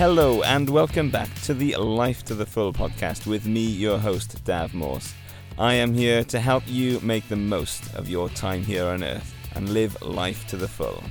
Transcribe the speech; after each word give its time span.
Hello, 0.00 0.40
and 0.44 0.70
welcome 0.70 1.10
back 1.10 1.28
to 1.42 1.52
the 1.52 1.76
Life 1.76 2.24
to 2.24 2.34
the 2.34 2.46
Full 2.46 2.72
podcast 2.72 3.26
with 3.26 3.44
me, 3.44 3.60
your 3.60 3.98
host, 3.98 4.42
Dav 4.46 4.72
Morse. 4.72 5.12
I 5.58 5.74
am 5.74 5.92
here 5.92 6.24
to 6.24 6.40
help 6.40 6.62
you 6.66 6.98
make 7.00 7.28
the 7.28 7.36
most 7.36 7.94
of 7.94 8.08
your 8.08 8.30
time 8.30 8.62
here 8.62 8.86
on 8.86 9.04
Earth 9.04 9.34
and 9.56 9.68
live 9.68 10.00
life 10.00 10.46
to 10.46 10.56
the 10.56 10.66
full. 10.66 11.04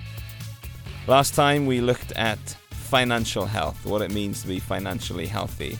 Last 1.06 1.36
time 1.36 1.68
we 1.68 1.82
looked 1.82 2.14
at 2.14 2.40
financial 2.72 3.46
health, 3.46 3.86
what 3.86 4.02
it 4.02 4.12
means 4.12 4.42
to 4.42 4.48
be 4.48 4.58
financially 4.58 5.28
healthy, 5.28 5.78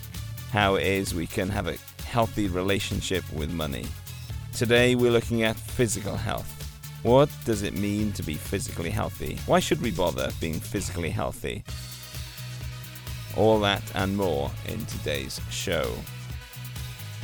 how 0.52 0.76
it 0.76 0.86
is 0.86 1.16
we 1.16 1.26
can 1.26 1.50
have 1.50 1.66
a 1.66 1.78
healthy 2.04 2.48
relationship 2.48 3.24
with 3.34 3.52
money. 3.52 3.88
Today 4.54 4.94
we're 4.94 5.10
looking 5.10 5.42
at 5.42 5.56
physical 5.56 6.16
health. 6.16 6.60
What 7.02 7.32
does 7.44 7.64
it 7.64 7.74
mean 7.74 8.12
to 8.12 8.22
be 8.22 8.36
physically 8.36 8.92
healthy? 8.92 9.40
Why 9.48 9.60
should 9.60 9.82
we 9.82 9.90
bother 9.90 10.30
being 10.40 10.60
physically 10.60 11.10
healthy? 11.10 11.64
All 13.40 13.60
that 13.62 13.82
and 13.96 14.16
more 14.16 14.52
in 14.68 14.86
today's 14.86 15.40
show. 15.50 15.96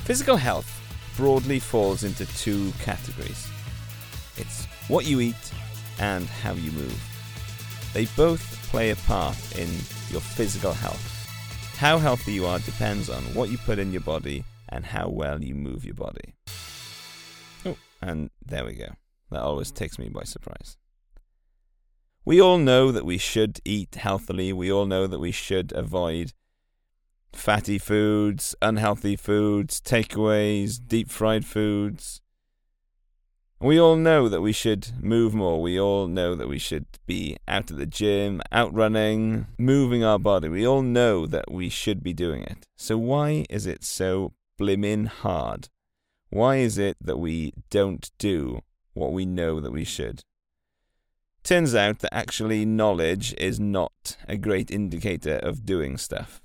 Physical 0.05 0.37
health 0.37 0.71
broadly 1.17 1.59
falls 1.59 2.03
into 2.03 2.25
two 2.37 2.71
categories 2.79 3.49
it's 4.37 4.65
what 4.87 5.05
you 5.05 5.19
eat 5.19 5.51
and 5.99 6.25
how 6.27 6.53
you 6.53 6.71
move. 6.71 7.01
They 7.93 8.05
both 8.17 8.41
play 8.69 8.91
a 8.91 8.95
part 8.95 9.37
in 9.57 9.69
your 10.09 10.21
physical 10.21 10.73
health. 10.73 11.11
How 11.77 11.97
healthy 11.97 12.33
you 12.33 12.45
are 12.45 12.59
depends 12.59 13.09
on 13.09 13.23
what 13.33 13.49
you 13.49 13.57
put 13.57 13.79
in 13.79 13.91
your 13.91 14.01
body 14.01 14.43
and 14.69 14.85
how 14.85 15.09
well 15.09 15.43
you 15.43 15.55
move 15.55 15.85
your 15.85 15.95
body. 15.95 16.35
Oh, 17.65 17.77
and 18.01 18.29
there 18.45 18.65
we 18.65 18.75
go. 18.75 18.89
That 19.31 19.41
always 19.41 19.71
takes 19.71 19.99
me 19.99 20.09
by 20.09 20.23
surprise. 20.23 20.77
We 22.27 22.41
all 22.41 22.57
know 22.57 22.91
that 22.91 23.05
we 23.05 23.19
should 23.19 23.59
eat 23.63 23.93
healthily. 23.93 24.51
We 24.51 24.71
all 24.71 24.87
know 24.87 25.05
that 25.05 25.19
we 25.19 25.31
should 25.31 25.71
avoid 25.73 26.33
fatty 27.31 27.77
foods, 27.77 28.55
unhealthy 28.63 29.15
foods, 29.15 29.79
takeaways, 29.79 30.79
deep 30.83 31.11
fried 31.11 31.45
foods. 31.45 32.21
We 33.59 33.79
all 33.79 33.95
know 33.95 34.27
that 34.27 34.41
we 34.41 34.53
should 34.53 34.89
move 34.99 35.35
more. 35.35 35.61
We 35.61 35.79
all 35.79 36.07
know 36.07 36.33
that 36.33 36.47
we 36.47 36.57
should 36.57 36.87
be 37.05 37.37
out 37.47 37.69
at 37.69 37.77
the 37.77 37.85
gym, 37.85 38.41
out 38.51 38.73
running, 38.73 39.45
moving 39.59 40.03
our 40.03 40.19
body. 40.19 40.49
We 40.49 40.65
all 40.65 40.81
know 40.81 41.27
that 41.27 41.51
we 41.51 41.69
should 41.69 42.03
be 42.03 42.13
doing 42.13 42.41
it. 42.41 42.65
So 42.75 42.97
why 42.97 43.45
is 43.51 43.67
it 43.67 43.83
so 43.83 44.33
blimmin' 44.59 45.07
hard? 45.07 45.69
Why 46.29 46.55
is 46.57 46.79
it 46.79 46.97
that 46.99 47.17
we 47.17 47.53
don't 47.69 48.09
do 48.17 48.61
what 48.93 49.13
we 49.13 49.27
know 49.27 49.59
that 49.59 49.71
we 49.71 49.83
should? 49.83 50.23
Turns 51.45 51.75
out 51.75 51.99
that 51.99 52.11
actually 52.11 52.65
knowledge 52.65 53.35
is 53.37 53.59
not 53.59 54.17
a 54.27 54.35
great 54.35 54.71
indicator 54.71 55.35
of 55.35 55.63
doing 55.63 55.95
stuff. 55.95 56.41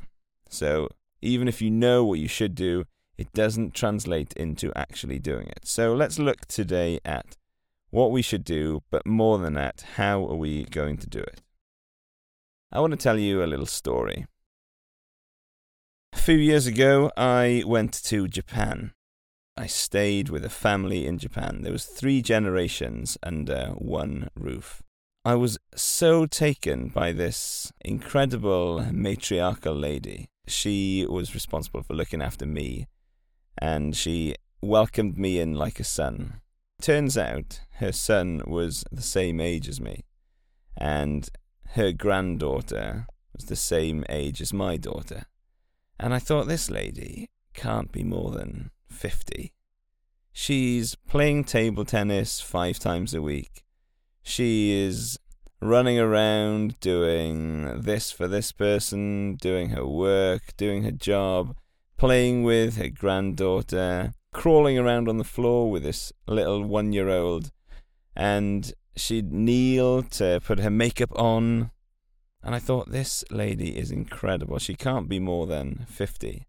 So 0.50 0.90
even 1.22 1.48
if 1.48 1.62
you 1.62 1.70
know 1.70 2.04
what 2.04 2.18
you 2.18 2.28
should 2.28 2.54
do, 2.54 2.84
it 3.16 3.32
doesn't 3.32 3.72
translate 3.72 4.34
into 4.34 4.70
actually 4.76 5.18
doing 5.18 5.46
it. 5.46 5.60
So 5.66 5.94
let's 5.94 6.18
look 6.18 6.44
today 6.44 7.00
at 7.02 7.38
what 7.88 8.10
we 8.10 8.20
should 8.20 8.44
do, 8.44 8.82
but 8.90 9.06
more 9.06 9.38
than 9.38 9.54
that, 9.54 9.86
how 9.96 10.26
are 10.26 10.36
we 10.36 10.64
going 10.64 10.98
to 10.98 11.08
do 11.08 11.20
it? 11.20 11.40
I 12.70 12.80
want 12.80 12.90
to 12.90 12.98
tell 12.98 13.18
you 13.18 13.42
a 13.42 13.46
little 13.46 13.64
story. 13.64 14.26
A 16.12 16.18
few 16.18 16.36
years 16.36 16.66
ago, 16.66 17.10
I 17.16 17.62
went 17.66 17.94
to 18.04 18.28
Japan. 18.28 18.92
I 19.56 19.66
stayed 19.66 20.28
with 20.28 20.44
a 20.44 20.50
family 20.50 21.06
in 21.06 21.16
Japan. 21.16 21.62
There 21.62 21.72
was 21.72 21.86
three 21.86 22.20
generations 22.20 23.16
under 23.22 23.68
one 23.78 24.28
roof. 24.34 24.82
I 25.30 25.36
was 25.36 25.58
so 25.76 26.26
taken 26.26 26.88
by 26.88 27.12
this 27.12 27.72
incredible 27.84 28.84
matriarchal 28.90 29.76
lady. 29.76 30.28
She 30.48 31.06
was 31.08 31.34
responsible 31.34 31.84
for 31.84 31.94
looking 31.94 32.20
after 32.20 32.46
me, 32.46 32.88
and 33.56 33.94
she 33.94 34.34
welcomed 34.60 35.16
me 35.16 35.38
in 35.38 35.54
like 35.54 35.78
a 35.78 35.84
son. 35.84 36.40
Turns 36.82 37.16
out 37.16 37.60
her 37.74 37.92
son 37.92 38.42
was 38.44 38.82
the 38.90 39.02
same 39.02 39.40
age 39.40 39.68
as 39.68 39.80
me, 39.80 40.02
and 40.76 41.28
her 41.76 41.92
granddaughter 41.92 43.06
was 43.32 43.44
the 43.44 43.54
same 43.54 44.04
age 44.08 44.40
as 44.40 44.52
my 44.52 44.76
daughter. 44.76 45.26
And 46.00 46.12
I 46.12 46.18
thought 46.18 46.48
this 46.48 46.68
lady 46.68 47.30
can't 47.54 47.92
be 47.92 48.02
more 48.02 48.32
than 48.32 48.72
50. 48.88 49.52
She's 50.32 50.96
playing 50.96 51.44
table 51.44 51.84
tennis 51.84 52.40
five 52.40 52.80
times 52.80 53.14
a 53.14 53.22
week. 53.22 53.62
She 54.22 54.72
is 54.72 55.18
running 55.60 55.98
around 55.98 56.78
doing 56.80 57.80
this 57.80 58.10
for 58.10 58.26
this 58.26 58.52
person, 58.52 59.36
doing 59.36 59.70
her 59.70 59.86
work, 59.86 60.56
doing 60.56 60.84
her 60.84 60.90
job, 60.90 61.54
playing 61.96 62.42
with 62.44 62.76
her 62.76 62.88
granddaughter, 62.88 64.14
crawling 64.32 64.78
around 64.78 65.08
on 65.08 65.18
the 65.18 65.24
floor 65.24 65.70
with 65.70 65.82
this 65.82 66.12
little 66.26 66.64
one 66.64 66.92
year 66.92 67.08
old. 67.08 67.50
And 68.16 68.72
she'd 68.96 69.32
kneel 69.32 70.02
to 70.02 70.40
put 70.44 70.60
her 70.60 70.70
makeup 70.70 71.12
on. 71.18 71.70
And 72.42 72.54
I 72.54 72.58
thought, 72.58 72.90
this 72.90 73.22
lady 73.30 73.76
is 73.76 73.90
incredible. 73.90 74.58
She 74.58 74.74
can't 74.74 75.08
be 75.08 75.18
more 75.18 75.46
than 75.46 75.84
50. 75.88 76.46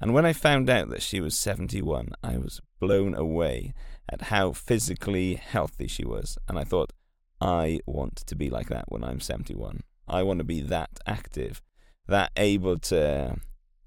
And 0.00 0.14
when 0.14 0.26
I 0.26 0.32
found 0.32 0.70
out 0.70 0.90
that 0.90 1.02
she 1.02 1.20
was 1.20 1.36
71, 1.36 2.10
I 2.22 2.36
was 2.36 2.60
blown 2.78 3.14
away 3.14 3.74
at 4.08 4.22
how 4.22 4.52
physically 4.52 5.34
healthy 5.34 5.88
she 5.88 6.04
was. 6.04 6.38
And 6.48 6.58
I 6.58 6.64
thought, 6.64 6.92
I 7.44 7.80
want 7.84 8.16
to 8.16 8.34
be 8.34 8.48
like 8.48 8.70
that 8.70 8.86
when 8.88 9.04
I'm 9.04 9.20
71. 9.20 9.82
I 10.08 10.22
want 10.22 10.38
to 10.38 10.44
be 10.44 10.62
that 10.62 10.98
active, 11.06 11.60
that 12.08 12.32
able 12.38 12.78
to 12.78 13.36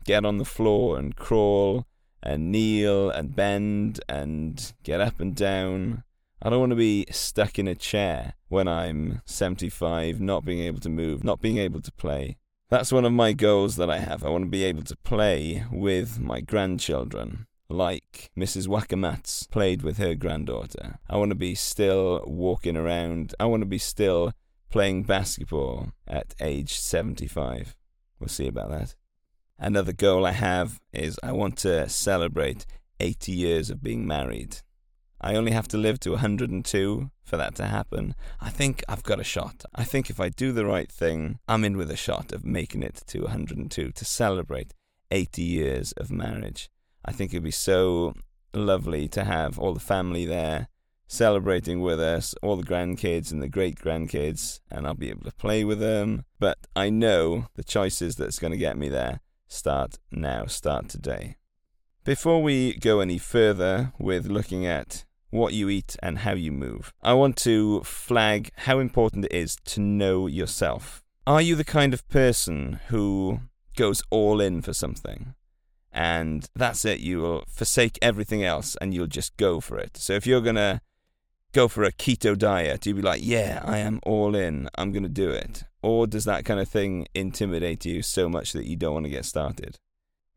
get 0.05 0.25
on 0.25 0.37
the 0.37 0.45
floor 0.45 0.99
and 0.99 1.15
crawl 1.15 1.87
and 2.21 2.51
kneel 2.51 3.09
and 3.09 3.35
bend 3.35 3.99
and 4.07 4.73
get 4.83 5.01
up 5.01 5.19
and 5.19 5.35
down. 5.35 6.03
I 6.39 6.51
don't 6.51 6.59
want 6.59 6.69
to 6.69 6.75
be 6.75 7.07
stuck 7.09 7.57
in 7.57 7.67
a 7.67 7.73
chair 7.73 8.35
when 8.47 8.67
I'm 8.67 9.23
75, 9.25 10.21
not 10.21 10.45
being 10.45 10.59
able 10.59 10.79
to 10.81 10.89
move, 10.89 11.23
not 11.23 11.41
being 11.41 11.57
able 11.57 11.81
to 11.81 11.91
play. 11.91 12.37
That's 12.69 12.91
one 12.91 13.05
of 13.05 13.11
my 13.11 13.33
goals 13.33 13.75
that 13.77 13.89
I 13.89 13.97
have. 13.97 14.23
I 14.23 14.29
want 14.29 14.43
to 14.43 14.51
be 14.51 14.65
able 14.65 14.83
to 14.83 14.95
play 14.97 15.65
with 15.71 16.19
my 16.19 16.41
grandchildren 16.41 17.46
like 17.69 18.31
Mrs. 18.37 18.67
Wakamatsu 18.67 19.49
played 19.49 19.81
with 19.81 19.97
her 19.97 20.15
granddaughter. 20.15 20.99
I 21.09 21.17
want 21.17 21.31
to 21.31 21.35
be 21.35 21.55
still 21.55 22.23
walking 22.25 22.77
around. 22.77 23.33
I 23.39 23.45
want 23.45 23.61
to 23.61 23.67
be 23.67 23.77
still 23.77 24.33
playing 24.69 25.03
basketball 25.03 25.91
at 26.07 26.35
age 26.39 26.77
75. 26.77 27.75
We'll 28.19 28.27
see 28.29 28.47
about 28.47 28.69
that. 28.71 28.95
Another 29.59 29.93
goal 29.93 30.25
I 30.25 30.31
have 30.31 30.79
is 30.93 31.19
I 31.23 31.31
want 31.31 31.57
to 31.59 31.89
celebrate 31.89 32.65
80 32.99 33.31
years 33.31 33.69
of 33.69 33.83
being 33.83 34.05
married. 34.05 34.57
I 35.19 35.35
only 35.35 35.51
have 35.51 35.67
to 35.69 35.77
live 35.77 35.99
to 36.01 36.11
102 36.11 37.09
for 37.23 37.37
that 37.37 37.55
to 37.55 37.65
happen. 37.65 38.13
I 38.39 38.49
think 38.49 38.83
I've 38.87 39.03
got 39.03 39.19
a 39.19 39.23
shot. 39.23 39.65
I 39.73 39.83
think 39.83 40.09
if 40.09 40.19
I 40.19 40.29
do 40.29 40.51
the 40.51 40.65
right 40.65 40.91
thing, 40.91 41.39
I'm 41.47 41.63
in 41.63 41.75
with 41.75 41.89
a 41.89 41.95
shot 41.95 42.31
of 42.31 42.45
making 42.45 42.83
it 42.83 43.01
to 43.07 43.23
102 43.23 43.91
to 43.91 44.05
celebrate 44.05 44.73
80 45.09 45.41
years 45.41 45.91
of 45.93 46.11
marriage. 46.11 46.69
I 47.07 47.13
think 47.13 47.31
it'd 47.31 47.43
be 47.43 47.51
so 47.51 48.13
lovely 48.53 49.07
to 49.09 49.23
have 49.23 49.57
all 49.57 49.73
the 49.73 49.79
family 49.79 50.25
there 50.25 50.67
celebrating 51.07 51.81
with 51.81 52.01
us, 52.01 52.35
all 52.41 52.57
the 52.57 52.67
grandkids 52.67 53.31
and 53.31 53.41
the 53.41 53.47
great 53.47 53.79
grandkids, 53.79 54.59
and 54.69 54.85
I'll 54.85 54.93
be 54.93 55.09
able 55.09 55.23
to 55.23 55.31
play 55.31 55.63
with 55.63 55.79
them. 55.79 56.25
But 56.37 56.57
I 56.75 56.89
know 56.89 57.47
the 57.55 57.63
choices 57.63 58.17
that's 58.17 58.39
going 58.39 58.51
to 58.51 58.57
get 58.57 58.77
me 58.77 58.89
there 58.89 59.21
start 59.47 59.97
now, 60.11 60.45
start 60.45 60.89
today. 60.89 61.37
Before 62.03 62.43
we 62.43 62.75
go 62.75 62.99
any 62.99 63.17
further 63.17 63.93
with 63.97 64.27
looking 64.27 64.65
at 64.65 65.05
what 65.29 65.53
you 65.53 65.69
eat 65.69 65.95
and 66.03 66.19
how 66.19 66.33
you 66.33 66.51
move, 66.51 66.93
I 67.01 67.13
want 67.13 67.37
to 67.37 67.81
flag 67.83 68.51
how 68.55 68.79
important 68.79 69.25
it 69.25 69.33
is 69.33 69.55
to 69.65 69.79
know 69.79 70.27
yourself. 70.27 71.03
Are 71.25 71.41
you 71.41 71.55
the 71.55 71.63
kind 71.63 71.93
of 71.93 72.07
person 72.09 72.79
who 72.87 73.39
goes 73.75 74.03
all 74.09 74.39
in 74.41 74.61
for 74.61 74.73
something? 74.73 75.35
And 75.97 76.47
that's 76.55 76.85
it. 76.85 76.99
You 76.99 77.21
will 77.21 77.43
forsake 77.47 77.97
everything 78.03 78.43
else 78.43 78.77
and 78.79 78.93
you'll 78.93 79.07
just 79.07 79.35
go 79.35 79.59
for 79.59 79.79
it. 79.79 79.97
So 79.97 80.13
if 80.13 80.27
you're 80.27 80.41
going 80.41 80.55
to 80.57 80.79
go 81.53 81.67
for 81.67 81.83
a 81.83 81.91
keto 81.91 82.37
diet, 82.37 82.85
you'll 82.85 82.97
be 82.97 83.01
like, 83.01 83.21
yeah, 83.23 83.63
I 83.65 83.79
am 83.79 83.99
all 84.03 84.35
in. 84.35 84.69
I'm 84.75 84.91
going 84.91 85.01
to 85.01 85.09
do 85.09 85.31
it. 85.31 85.63
Or 85.81 86.05
does 86.05 86.25
that 86.25 86.45
kind 86.45 86.59
of 86.59 86.69
thing 86.69 87.07
intimidate 87.15 87.83
you 87.83 88.03
so 88.03 88.29
much 88.29 88.53
that 88.53 88.67
you 88.67 88.75
don't 88.75 88.93
want 88.93 89.05
to 89.07 89.09
get 89.09 89.25
started? 89.25 89.79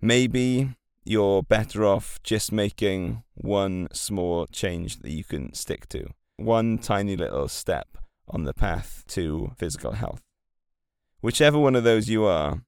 Maybe 0.00 0.76
you're 1.04 1.42
better 1.42 1.84
off 1.84 2.18
just 2.22 2.52
making 2.52 3.22
one 3.34 3.88
small 3.92 4.46
change 4.46 5.00
that 5.00 5.10
you 5.10 5.24
can 5.24 5.52
stick 5.52 5.90
to, 5.90 6.06
one 6.38 6.78
tiny 6.78 7.16
little 7.16 7.48
step 7.48 7.98
on 8.26 8.44
the 8.44 8.54
path 8.54 9.04
to 9.08 9.52
physical 9.58 9.92
health. 9.92 10.22
Whichever 11.20 11.58
one 11.58 11.76
of 11.76 11.84
those 11.84 12.08
you 12.08 12.24
are, 12.24 12.62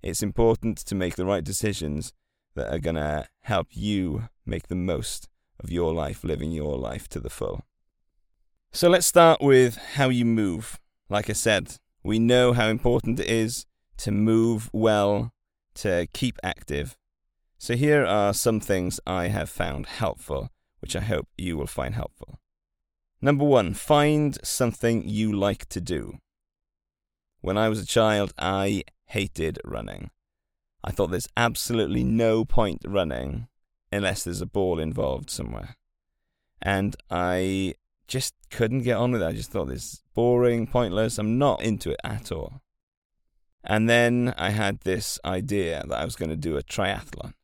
it's 0.00 0.22
important 0.22 0.78
to 0.78 0.94
make 0.94 1.16
the 1.16 1.26
right 1.26 1.42
decisions 1.42 2.12
that 2.60 2.72
are 2.72 2.78
going 2.78 2.96
to 2.96 3.26
help 3.40 3.68
you 3.70 4.28
make 4.44 4.68
the 4.68 4.74
most 4.74 5.28
of 5.58 5.72
your 5.72 5.94
life, 5.94 6.22
living 6.22 6.52
your 6.52 6.76
life 6.76 7.08
to 7.08 7.18
the 7.18 7.30
full. 7.30 7.62
So 8.70 8.90
let's 8.90 9.06
start 9.06 9.40
with 9.40 9.76
how 9.94 10.10
you 10.10 10.26
move. 10.26 10.78
Like 11.08 11.30
I 11.30 11.32
said, 11.32 11.78
we 12.04 12.18
know 12.18 12.52
how 12.52 12.68
important 12.68 13.18
it 13.18 13.30
is 13.30 13.64
to 13.98 14.10
move 14.10 14.68
well, 14.74 15.32
to 15.76 16.06
keep 16.12 16.38
active. 16.42 16.98
So, 17.58 17.76
here 17.76 18.04
are 18.06 18.32
some 18.32 18.60
things 18.60 19.00
I 19.06 19.28
have 19.28 19.50
found 19.50 19.86
helpful, 19.86 20.50
which 20.80 20.96
I 20.96 21.00
hope 21.00 21.28
you 21.36 21.56
will 21.56 21.66
find 21.66 21.94
helpful. 21.94 22.38
Number 23.20 23.44
one, 23.44 23.74
find 23.74 24.38
something 24.42 25.06
you 25.06 25.32
like 25.32 25.68
to 25.70 25.80
do. 25.80 26.18
When 27.40 27.58
I 27.58 27.68
was 27.68 27.80
a 27.80 27.86
child, 27.86 28.32
I 28.38 28.84
hated 29.06 29.58
running. 29.64 30.10
I 30.82 30.90
thought 30.90 31.10
there's 31.10 31.28
absolutely 31.36 32.04
no 32.04 32.44
point 32.44 32.82
running 32.86 33.48
unless 33.92 34.24
there's 34.24 34.40
a 34.40 34.46
ball 34.46 34.78
involved 34.78 35.30
somewhere. 35.30 35.76
And 36.62 36.96
I 37.10 37.74
just 38.06 38.34
couldn't 38.50 38.82
get 38.82 38.96
on 38.96 39.12
with 39.12 39.22
it. 39.22 39.26
I 39.26 39.32
just 39.32 39.50
thought 39.50 39.68
this 39.68 40.02
boring, 40.14 40.66
pointless. 40.66 41.18
I'm 41.18 41.38
not 41.38 41.62
into 41.62 41.90
it 41.90 42.00
at 42.04 42.32
all. 42.32 42.60
And 43.62 43.88
then 43.88 44.34
I 44.36 44.50
had 44.50 44.80
this 44.80 45.18
idea 45.24 45.84
that 45.88 45.98
I 45.98 46.04
was 46.04 46.16
going 46.16 46.30
to 46.30 46.36
do 46.36 46.56
a 46.56 46.62
triathlon. 46.62 47.34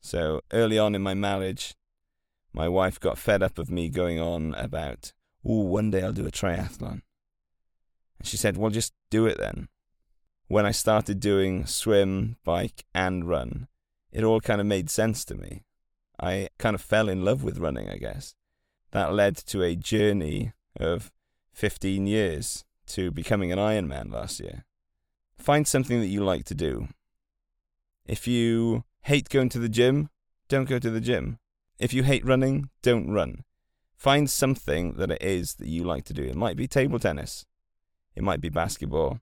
So 0.00 0.40
early 0.52 0.78
on 0.78 0.94
in 0.94 1.02
my 1.02 1.14
marriage, 1.14 1.74
my 2.52 2.68
wife 2.68 2.98
got 3.00 3.18
fed 3.18 3.42
up 3.42 3.58
of 3.58 3.70
me 3.70 3.88
going 3.88 4.20
on 4.20 4.54
about, 4.54 5.12
oh, 5.44 5.62
one 5.62 5.90
day 5.90 6.02
I'll 6.02 6.12
do 6.12 6.26
a 6.26 6.30
triathlon. 6.30 7.02
And 8.18 8.26
she 8.26 8.36
said, 8.36 8.56
well, 8.56 8.70
just 8.70 8.92
do 9.10 9.26
it 9.26 9.38
then. 9.38 9.68
When 10.48 10.64
I 10.64 10.70
started 10.70 11.20
doing 11.20 11.66
swim, 11.66 12.36
bike, 12.42 12.86
and 12.94 13.28
run, 13.28 13.68
it 14.10 14.24
all 14.24 14.40
kind 14.40 14.62
of 14.62 14.66
made 14.66 14.88
sense 14.88 15.22
to 15.26 15.34
me. 15.34 15.64
I 16.18 16.48
kind 16.58 16.74
of 16.74 16.80
fell 16.80 17.10
in 17.10 17.22
love 17.22 17.44
with 17.44 17.58
running, 17.58 17.90
I 17.90 17.98
guess. 17.98 18.34
That 18.92 19.12
led 19.12 19.36
to 19.36 19.62
a 19.62 19.76
journey 19.76 20.52
of 20.80 21.12
15 21.52 22.06
years 22.06 22.64
to 22.86 23.10
becoming 23.10 23.52
an 23.52 23.58
Ironman 23.58 24.10
last 24.10 24.40
year. 24.40 24.64
Find 25.36 25.68
something 25.68 26.00
that 26.00 26.06
you 26.06 26.24
like 26.24 26.46
to 26.46 26.54
do. 26.54 26.88
If 28.06 28.26
you 28.26 28.84
hate 29.02 29.28
going 29.28 29.50
to 29.50 29.58
the 29.58 29.68
gym, 29.68 30.08
don't 30.48 30.68
go 30.68 30.78
to 30.78 30.90
the 30.90 31.00
gym. 31.00 31.38
If 31.78 31.92
you 31.92 32.04
hate 32.04 32.24
running, 32.24 32.70
don't 32.80 33.10
run. 33.10 33.44
Find 33.98 34.30
something 34.30 34.94
that 34.94 35.10
it 35.10 35.22
is 35.22 35.56
that 35.56 35.68
you 35.68 35.84
like 35.84 36.04
to 36.04 36.14
do. 36.14 36.22
It 36.22 36.36
might 36.36 36.56
be 36.56 36.66
table 36.66 36.98
tennis. 36.98 37.44
It 38.16 38.22
might 38.22 38.40
be 38.40 38.48
basketball. 38.48 39.20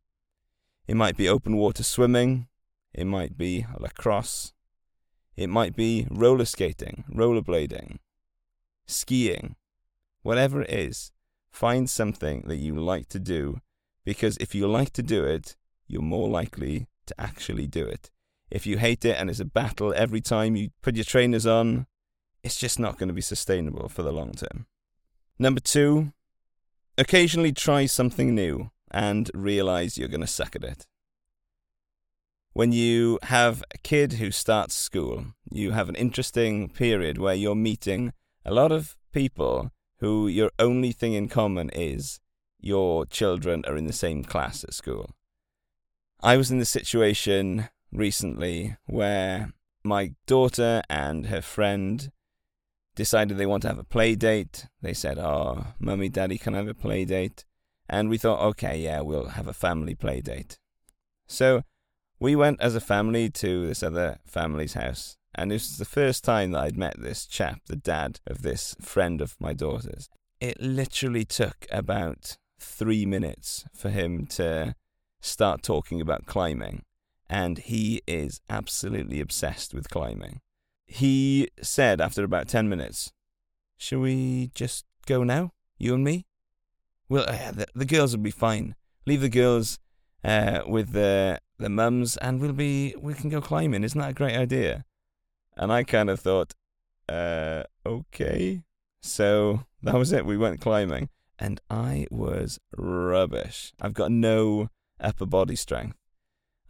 It 0.87 0.97
might 0.97 1.17
be 1.17 1.29
open 1.29 1.57
water 1.57 1.83
swimming. 1.83 2.49
It 2.95 3.07
might 3.07 3.37
be 3.37 3.67
lacrosse. 3.79 4.53
It 5.37 5.49
might 5.49 5.77
be 5.77 6.07
roller 6.11 6.45
skating, 6.45 7.05
rollerblading, 7.13 7.99
skiing. 8.87 9.57
Whatever 10.23 10.63
it 10.63 10.71
is, 10.71 11.13
find 11.51 11.91
something 11.91 12.45
that 12.47 12.57
you 12.57 12.75
like 12.75 13.09
to 13.11 13.19
do 13.19 13.61
because 14.05 14.37
if 14.39 14.55
you 14.55 14.67
like 14.67 14.93
to 14.95 15.03
do 15.03 15.25
it, 15.25 15.57
you're 15.89 16.01
more 16.01 16.29
likely 16.29 16.87
to 17.07 17.21
actually 17.21 17.67
do 17.67 17.85
it. 17.85 18.11
If 18.51 18.67
you 18.67 18.79
hate 18.79 19.05
it 19.05 19.17
and 19.19 19.29
it's 19.29 19.41
a 19.41 19.45
battle 19.45 19.93
every 19.95 20.21
time 20.21 20.57
you 20.57 20.71
put 20.81 20.95
your 20.95 21.05
trainers 21.05 21.47
on, 21.47 21.87
it's 22.43 22.57
just 22.57 22.79
not 22.79 22.97
going 22.97 23.09
to 23.09 23.15
be 23.15 23.21
sustainable 23.21 23.89
for 23.89 24.03
the 24.03 24.13
long 24.13 24.33
term. 24.33 24.67
Number 25.39 25.61
two, 25.61 26.13
occasionally 26.97 27.53
try 27.53 27.87
something 27.87 28.35
new 28.35 28.71
and 28.97 29.31
realize 29.35 29.99
you're 29.99 30.09
going 30.09 30.23
to 30.23 30.27
suck 30.27 30.57
at 30.57 30.65
it. 30.65 30.87
When 32.55 32.73
you 32.73 33.19
have 33.25 33.63
a 33.75 33.77
kid 33.77 34.15
who 34.15 34.31
starts 34.31 34.75
school, 34.75 35.27
you 35.51 35.73
have 35.73 35.91
an 35.91 35.97
interesting 35.97 36.71
period 36.71 37.19
where 37.19 37.35
you're 37.35 37.55
meeting 37.55 38.15
a 38.43 38.55
lot 38.55 38.73
of 38.73 38.97
people 39.13 39.71
who 40.01 40.29
your 40.29 40.51
only 40.59 40.93
thing 40.93 41.13
in 41.13 41.29
common 41.29 41.69
is 41.75 42.21
your 42.59 43.05
children 43.05 43.63
are 43.67 43.77
in 43.77 43.85
the 43.85 43.93
same 43.93 44.25
class 44.25 44.65
at 44.65 44.73
school. 44.73 45.11
I 46.23 46.39
was 46.39 46.51
in 46.51 46.59
the 46.59 46.65
situation 46.65 47.69
recently 47.93 48.77
where 48.87 49.53
my 49.85 50.15
daughter 50.27 50.81
and 50.89 51.27
her 51.27 51.43
friend 51.43 52.11
decided 52.95 53.37
they 53.37 53.45
want 53.45 53.61
to 53.63 53.69
have 53.69 53.79
a 53.79 53.85
play 53.85 54.15
date. 54.15 54.69
They 54.81 54.95
said, 54.95 55.19
Oh, 55.19 55.67
mummy, 55.79 56.09
daddy, 56.09 56.39
can 56.39 56.55
I 56.55 56.59
have 56.59 56.69
a 56.69 56.75
play 56.75 57.05
date? 57.05 57.45
And 57.89 58.09
we 58.09 58.19
thought, 58.19 58.41
okay, 58.41 58.79
yeah, 58.79 59.01
we'll 59.01 59.31
have 59.31 59.47
a 59.47 59.53
family 59.53 59.95
play 59.95 60.21
date. 60.21 60.59
So 61.27 61.63
we 62.19 62.35
went 62.35 62.61
as 62.61 62.75
a 62.75 62.81
family 62.81 63.31
to 63.31 63.67
this 63.67 63.83
other 63.83 64.19
family's 64.25 64.75
house. 64.75 65.17
And 65.35 65.51
this 65.51 65.69
was 65.69 65.79
the 65.79 65.85
first 65.85 66.25
time 66.25 66.53
that 66.53 66.63
I'd 66.63 66.79
met 66.79 66.99
this 66.99 67.27
chap, 67.27 67.61
the 67.67 67.77
dad 67.77 68.21
of 68.27 68.43
this 68.43 68.75
friend 68.81 69.21
of 69.21 69.37
my 69.39 69.53
daughter's. 69.53 70.09
It 70.41 70.61
literally 70.61 71.25
took 71.25 71.67
about 71.71 72.39
three 72.59 73.05
minutes 73.05 73.65
for 73.75 73.91
him 73.91 74.27
to 74.27 74.75
start 75.21 75.63
talking 75.63 76.01
about 76.01 76.27
climbing. 76.27 76.83
And 77.29 77.59
he 77.59 78.03
is 78.07 78.41
absolutely 78.49 79.21
obsessed 79.21 79.75
with 79.75 79.91
climbing. 79.91 80.41
He 80.87 81.51
said 81.61 82.01
after 82.01 82.25
about 82.25 82.49
10 82.49 82.69
minutes, 82.69 83.13
Shall 83.77 84.01
we 84.01 84.51
just 84.55 84.87
go 85.07 85.23
now, 85.23 85.53
you 85.77 85.95
and 85.95 86.03
me? 86.03 86.25
Well, 87.09 87.25
uh, 87.29 87.53
the, 87.53 87.67
the, 87.75 87.85
girls 87.85 88.17
will 88.17 88.23
be 88.23 88.31
fine. 88.31 88.75
Leave 89.07 89.21
the 89.21 89.29
girls 89.29 89.79
uh, 90.25 90.63
with 90.67 90.93
the 90.93 91.41
the 91.59 91.69
mums, 91.69 92.17
and 92.17 92.41
we'll 92.41 92.53
be 92.53 92.95
we 93.01 93.15
can 93.15 93.31
go 93.31 93.41
climbing. 93.41 93.85
Isn't 93.85 94.01
that 94.01 94.11
a 94.11 94.15
great 94.15 94.37
idea? 94.37 94.85
And 95.57 95.73
I 95.73 95.85
kind 95.85 96.11
of 96.11 96.21
thought, 96.21 96.55
uh, 97.09 97.63
okay. 97.85 98.63
So 99.01 99.65
that 99.83 99.95
was 99.95 100.13
it. 100.13 100.27
We 100.27 100.37
went 100.37 100.61
climbing, 100.61 101.09
and 101.39 101.61
I 101.71 102.07
was 102.11 102.59
rubbish. 102.77 103.73
I've 103.81 103.95
got 103.95 104.11
no 104.11 104.71
upper 105.01 105.27
body 105.27 105.57
strength. 105.57 105.97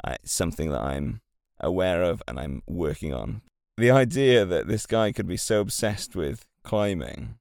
it's 0.07 0.33
something 0.33 0.71
that 0.71 0.83
I'm 0.83 1.21
aware 1.61 2.03
of 2.03 2.23
and 2.29 2.39
I'm 2.39 2.63
working 2.67 3.15
on. 3.15 3.43
The 3.79 3.91
idea 3.91 4.45
that 4.45 4.69
this 4.69 4.87
guy 4.87 5.13
could 5.13 5.27
be 5.27 5.37
so 5.37 5.61
obsessed 5.61 6.15
with 6.15 6.47
climbing 6.63 7.39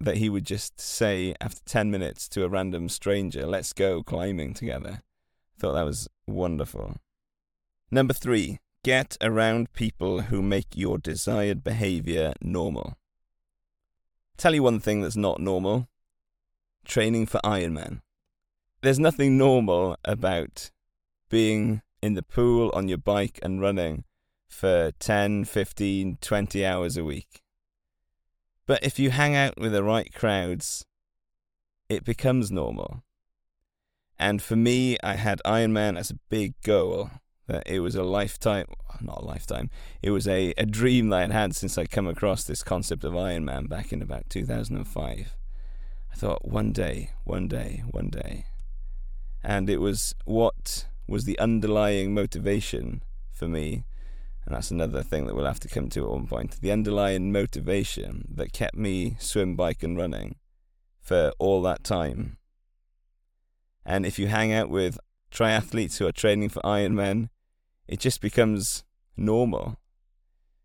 that 0.00 0.16
he 0.16 0.28
would 0.28 0.44
just 0.44 0.80
say 0.80 1.34
after 1.40 1.60
10 1.66 1.90
minutes 1.90 2.28
to 2.30 2.44
a 2.44 2.48
random 2.48 2.88
stranger, 2.88 3.46
let's 3.46 3.72
go 3.72 4.02
climbing 4.02 4.54
together. 4.54 5.02
Thought 5.58 5.74
that 5.74 5.84
was 5.84 6.08
wonderful. 6.26 6.96
Number 7.90 8.14
three, 8.14 8.60
get 8.82 9.16
around 9.20 9.72
people 9.72 10.22
who 10.22 10.40
make 10.40 10.68
your 10.74 10.96
desired 10.96 11.62
behavior 11.62 12.32
normal. 12.40 12.96
Tell 14.36 14.54
you 14.54 14.62
one 14.62 14.80
thing 14.80 15.02
that's 15.02 15.16
not 15.16 15.40
normal 15.40 15.88
training 16.84 17.26
for 17.26 17.40
Ironman. 17.44 18.00
There's 18.82 18.98
nothing 18.98 19.36
normal 19.36 19.96
about 20.04 20.70
being 21.28 21.82
in 22.02 22.14
the 22.14 22.22
pool 22.22 22.70
on 22.74 22.88
your 22.88 22.98
bike 22.98 23.38
and 23.42 23.60
running 23.60 24.04
for 24.48 24.92
10, 24.98 25.44
15, 25.44 26.18
20 26.20 26.66
hours 26.66 26.96
a 26.96 27.04
week. 27.04 27.42
But 28.70 28.84
if 28.84 29.00
you 29.00 29.10
hang 29.10 29.34
out 29.34 29.58
with 29.58 29.72
the 29.72 29.82
right 29.82 30.14
crowds, 30.14 30.86
it 31.88 32.04
becomes 32.04 32.52
normal. 32.52 33.02
And 34.16 34.40
for 34.40 34.54
me, 34.54 34.96
I 35.02 35.14
had 35.14 35.42
Ironman 35.44 35.98
as 35.98 36.12
a 36.12 36.20
big 36.28 36.54
goal. 36.62 37.10
That 37.48 37.64
it 37.66 37.80
was 37.80 37.96
a 37.96 38.04
lifetime, 38.04 38.66
not 39.00 39.22
a 39.22 39.24
lifetime, 39.24 39.70
it 40.02 40.12
was 40.12 40.28
a, 40.28 40.54
a 40.56 40.66
dream 40.66 41.08
that 41.08 41.22
I'd 41.22 41.32
had 41.32 41.56
since 41.56 41.76
I'd 41.76 41.90
come 41.90 42.06
across 42.06 42.44
this 42.44 42.62
concept 42.62 43.02
of 43.02 43.14
Ironman 43.14 43.68
back 43.68 43.92
in 43.92 44.02
about 44.02 44.30
2005. 44.30 45.34
I 46.12 46.14
thought, 46.14 46.44
one 46.44 46.70
day, 46.70 47.10
one 47.24 47.48
day, 47.48 47.82
one 47.90 48.08
day. 48.08 48.44
And 49.42 49.68
it 49.68 49.78
was 49.78 50.14
what 50.26 50.86
was 51.08 51.24
the 51.24 51.40
underlying 51.40 52.14
motivation 52.14 53.02
for 53.32 53.48
me 53.48 53.82
and 54.46 54.54
that's 54.54 54.70
another 54.70 55.02
thing 55.02 55.26
that 55.26 55.34
we'll 55.34 55.44
have 55.44 55.60
to 55.60 55.68
come 55.68 55.88
to 55.90 56.04
at 56.04 56.10
one 56.10 56.26
point. 56.26 56.60
The 56.60 56.72
underlying 56.72 57.32
motivation 57.32 58.26
that 58.34 58.52
kept 58.52 58.74
me 58.74 59.16
swim, 59.18 59.56
bike, 59.56 59.82
and 59.82 59.96
running 59.96 60.36
for 61.00 61.32
all 61.38 61.62
that 61.62 61.84
time. 61.84 62.38
And 63.84 64.06
if 64.06 64.18
you 64.18 64.28
hang 64.28 64.52
out 64.52 64.70
with 64.70 64.98
triathletes 65.30 65.98
who 65.98 66.06
are 66.06 66.12
training 66.12 66.48
for 66.48 66.60
Ironman, 66.62 67.28
it 67.86 68.00
just 68.00 68.20
becomes 68.20 68.84
normal. 69.16 69.76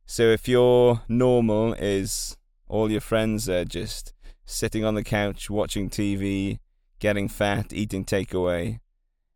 So 0.06 0.24
if 0.24 0.48
your 0.48 1.02
normal 1.08 1.74
is 1.74 2.38
all 2.68 2.92
your 2.92 3.02
friends 3.02 3.50
are 3.50 3.66
just 3.66 4.14
sitting 4.46 4.86
on 4.86 4.96
the 4.96 5.04
couch 5.04 5.50
watching 5.50 5.90
TV, 5.90 6.60
getting 7.00 7.28
fat, 7.28 7.74
eating 7.74 8.06
takeaway, 8.06 8.80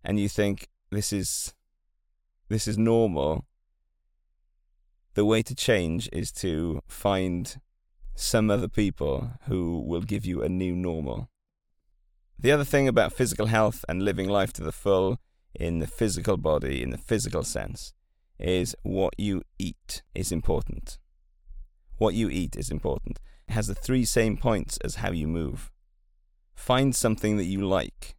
and 0.04 0.20
you 0.20 0.30
think 0.30 0.68
this 0.92 1.12
is 1.12 1.54
this 2.48 2.68
is 2.68 2.78
normal, 2.78 3.46
the 5.20 5.26
way 5.26 5.42
to 5.42 5.54
change 5.54 6.08
is 6.14 6.32
to 6.32 6.82
find 6.88 7.60
some 8.16 8.50
other 8.50 8.70
people 8.70 9.32
who 9.50 9.84
will 9.86 10.00
give 10.02 10.26
you 10.26 10.42
a 10.42 10.48
new 10.48 10.74
normal. 10.74 11.30
The 12.40 12.54
other 12.54 12.64
thing 12.64 12.88
about 12.88 13.12
physical 13.12 13.48
health 13.48 13.84
and 13.90 14.02
living 14.02 14.30
life 14.30 14.54
to 14.54 14.64
the 14.64 14.72
full 14.72 15.18
in 15.54 15.80
the 15.80 15.88
physical 15.88 16.38
body, 16.38 16.82
in 16.82 16.92
the 16.92 16.98
physical 16.98 17.44
sense, 17.44 17.94
is 18.40 18.78
what 18.84 19.14
you 19.18 19.42
eat 19.58 20.04
is 20.16 20.32
important. 20.32 20.98
What 21.98 22.14
you 22.14 22.30
eat 22.30 22.56
is 22.56 22.72
important. 22.72 23.20
It 23.50 23.52
has 23.52 23.68
the 23.68 23.76
three 23.76 24.06
same 24.06 24.38
points 24.38 24.78
as 24.86 24.96
how 25.04 25.12
you 25.12 25.28
move. 25.28 25.70
Find 26.56 26.96
something 26.96 27.36
that 27.36 27.52
you 27.54 27.68
like. 27.68 28.16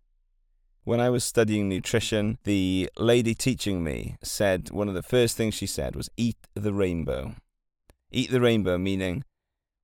When 0.85 1.01
I 1.01 1.11
was 1.11 1.25
studying 1.25 1.69
nutrition, 1.69 2.39
the 2.45 2.89
lady 2.97 3.35
teaching 3.35 3.85
me 3.85 4.17
said 4.23 4.71
one 4.71 4.89
of 4.89 4.95
the 4.95 5.03
first 5.03 5.37
things 5.37 5.55
she 5.55 5.67
said 5.67 5.95
was 5.95 6.11
eat 6.17 6.39
the 6.55 6.73
rainbow. 6.73 7.35
Eat 8.11 8.31
the 8.31 8.41
rainbow, 8.41 8.79
meaning 8.79 9.25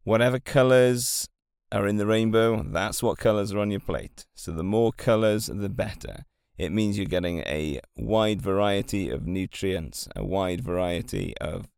whatever 0.05 0.39
colors 0.39 1.29
are 1.71 1.87
in 1.87 1.97
the 1.97 2.07
rainbow, 2.07 2.63
that's 2.63 3.03
what 3.03 3.19
colors 3.19 3.53
are 3.53 3.59
on 3.59 3.71
your 3.71 3.81
plate. 3.81 4.25
So 4.35 4.53
the 4.53 4.65
more 4.65 4.93
colors, 4.93 5.47
the 5.47 5.69
better. 5.69 6.25
It 6.57 6.73
means 6.73 6.97
you're 6.97 7.07
getting 7.07 7.41
a 7.41 7.81
wide 7.97 8.41
variety 8.41 9.11
of 9.11 9.27
nutrients, 9.27 10.09
a 10.17 10.25
wide 10.25 10.63
variety 10.63 11.37
of 11.39 11.69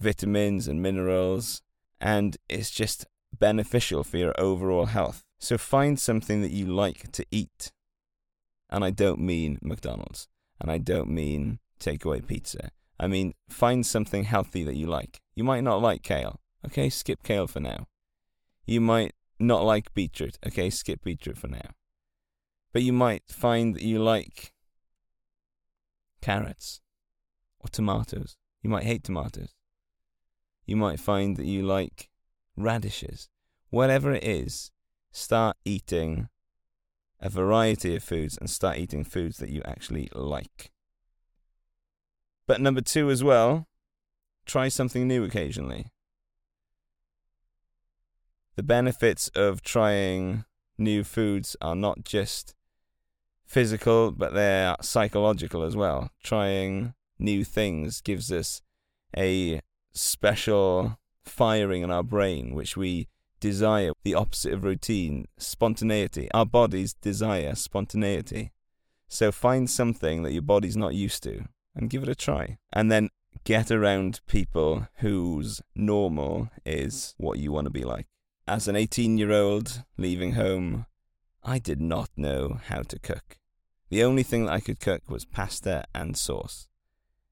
vitamins 0.00 0.66
and 0.66 0.82
minerals, 0.82 1.62
and 2.00 2.36
it's 2.48 2.70
just 2.70 3.06
beneficial 3.38 4.02
for 4.02 4.16
your 4.16 4.34
overall 4.38 4.86
health. 4.86 5.22
So 5.38 5.56
find 5.56 6.00
something 6.00 6.42
that 6.42 6.50
you 6.50 6.66
like 6.66 7.12
to 7.12 7.24
eat. 7.30 7.70
And 8.70 8.84
I 8.84 8.90
don't 8.90 9.20
mean 9.20 9.58
McDonald's, 9.62 10.28
and 10.60 10.70
I 10.70 10.78
don't 10.78 11.08
mean 11.08 11.60
takeaway 11.78 12.26
pizza. 12.26 12.70
I 12.98 13.06
mean, 13.06 13.34
find 13.48 13.84
something 13.84 14.24
healthy 14.24 14.64
that 14.64 14.76
you 14.76 14.86
like. 14.86 15.20
You 15.34 15.44
might 15.44 15.62
not 15.62 15.82
like 15.82 16.02
kale. 16.02 16.40
Okay, 16.64 16.88
skip 16.88 17.22
kale 17.22 17.46
for 17.46 17.60
now. 17.60 17.86
You 18.64 18.80
might 18.80 19.12
not 19.38 19.64
like 19.64 19.94
beetroot. 19.94 20.38
Okay, 20.46 20.70
skip 20.70 21.04
beetroot 21.04 21.38
for 21.38 21.48
now. 21.48 21.70
But 22.72 22.82
you 22.82 22.92
might 22.92 23.22
find 23.28 23.74
that 23.74 23.82
you 23.82 24.02
like 24.02 24.52
carrots 26.20 26.80
or 27.60 27.68
tomatoes. 27.68 28.36
You 28.62 28.70
might 28.70 28.84
hate 28.84 29.04
tomatoes. 29.04 29.54
You 30.64 30.76
might 30.76 30.98
find 30.98 31.36
that 31.36 31.46
you 31.46 31.62
like 31.62 32.08
radishes. 32.56 33.28
Whatever 33.70 34.12
it 34.12 34.24
is, 34.24 34.72
start 35.12 35.56
eating 35.64 36.28
a 37.20 37.28
variety 37.28 37.96
of 37.96 38.02
foods 38.02 38.36
and 38.38 38.50
start 38.50 38.78
eating 38.78 39.04
foods 39.04 39.38
that 39.38 39.50
you 39.50 39.62
actually 39.64 40.08
like. 40.14 40.72
But 42.46 42.60
number 42.60 42.80
two 42.80 43.10
as 43.10 43.24
well, 43.24 43.66
try 44.44 44.68
something 44.68 45.08
new 45.08 45.24
occasionally. 45.24 45.86
The 48.54 48.62
benefits 48.62 49.28
of 49.34 49.62
trying 49.62 50.44
new 50.78 51.04
foods 51.04 51.56
are 51.60 51.76
not 51.76 52.04
just 52.04 52.54
physical, 53.44 54.10
but 54.10 54.32
they're 54.32 54.76
psychological 54.80 55.62
as 55.62 55.76
well. 55.76 56.10
Trying 56.22 56.94
new 57.18 57.44
things 57.44 58.00
gives 58.00 58.30
us 58.30 58.62
a 59.16 59.60
special 59.92 60.98
firing 61.24 61.82
in 61.82 61.90
our 61.90 62.02
brain, 62.02 62.54
which 62.54 62.76
we 62.76 63.08
desire, 63.40 63.92
the 64.04 64.14
opposite 64.14 64.52
of 64.52 64.64
routine, 64.64 65.26
spontaneity. 65.38 66.28
Our 66.32 66.46
bodies 66.46 66.94
desire 66.94 67.54
spontaneity. 67.54 68.52
So 69.08 69.30
find 69.32 69.68
something 69.70 70.22
that 70.22 70.32
your 70.32 70.42
body's 70.42 70.76
not 70.76 70.94
used 70.94 71.22
to 71.24 71.44
and 71.74 71.90
give 71.90 72.02
it 72.02 72.08
a 72.08 72.14
try. 72.14 72.58
And 72.72 72.90
then 72.90 73.10
get 73.44 73.70
around 73.70 74.20
people 74.26 74.88
whose 74.96 75.60
normal 75.74 76.48
is 76.64 77.14
what 77.16 77.38
you 77.38 77.52
want 77.52 77.66
to 77.66 77.70
be 77.70 77.84
like. 77.84 78.06
As 78.48 78.68
an 78.68 78.76
18 78.76 79.18
year 79.18 79.32
old 79.32 79.84
leaving 79.96 80.32
home, 80.32 80.86
I 81.42 81.58
did 81.58 81.80
not 81.80 82.10
know 82.16 82.60
how 82.66 82.82
to 82.82 82.98
cook. 82.98 83.38
The 83.88 84.02
only 84.02 84.24
thing 84.24 84.46
that 84.46 84.52
I 84.52 84.60
could 84.60 84.80
cook 84.80 85.08
was 85.08 85.24
pasta 85.24 85.84
and 85.94 86.16
sauce. 86.16 86.66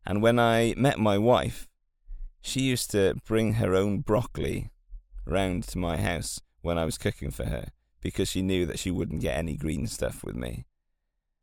And 0.06 0.22
when 0.22 0.38
I 0.38 0.74
met 0.76 0.98
my 0.98 1.18
wife, 1.18 1.66
she 2.40 2.60
used 2.60 2.90
to 2.92 3.14
bring 3.26 3.54
her 3.54 3.74
own 3.74 4.00
broccoli 4.00 4.70
round 5.26 5.64
to 5.68 5.78
my 5.78 5.96
house 5.96 6.40
when 6.62 6.78
I 6.78 6.84
was 6.84 6.98
cooking 6.98 7.30
for 7.30 7.44
her 7.44 7.68
because 8.00 8.28
she 8.28 8.42
knew 8.42 8.66
that 8.66 8.78
she 8.78 8.90
wouldn't 8.90 9.20
get 9.20 9.36
any 9.36 9.56
green 9.56 9.86
stuff 9.86 10.24
with 10.24 10.36
me. 10.36 10.66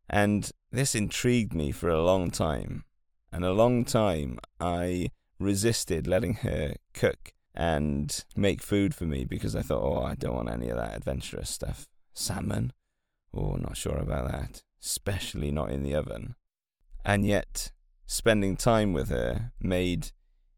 And 0.09 0.51
this 0.71 0.95
intrigued 0.95 1.53
me 1.53 1.71
for 1.71 1.89
a 1.89 2.03
long 2.03 2.31
time. 2.31 2.83
And 3.31 3.45
a 3.45 3.53
long 3.53 3.85
time 3.85 4.39
I 4.59 5.09
resisted 5.39 6.05
letting 6.05 6.35
her 6.35 6.75
cook 6.93 7.33
and 7.55 8.23
make 8.35 8.61
food 8.61 8.93
for 8.93 9.05
me 9.05 9.25
because 9.25 9.55
I 9.55 9.61
thought, 9.61 9.83
oh, 9.83 10.03
I 10.03 10.15
don't 10.15 10.35
want 10.35 10.49
any 10.49 10.69
of 10.69 10.77
that 10.77 10.95
adventurous 10.95 11.49
stuff. 11.49 11.87
Salmon? 12.13 12.73
Oh, 13.33 13.55
not 13.55 13.77
sure 13.77 13.97
about 13.97 14.31
that 14.31 14.61
especially 14.81 15.51
not 15.51 15.71
in 15.71 15.83
the 15.83 15.95
oven. 15.95 16.35
And 17.05 17.25
yet, 17.25 17.71
spending 18.05 18.57
time 18.57 18.93
with 18.93 19.09
her 19.09 19.51
made 19.59 20.11